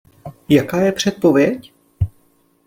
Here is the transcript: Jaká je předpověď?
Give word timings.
Jaká 0.49 0.81
je 0.81 0.91
předpověď? 0.91 1.73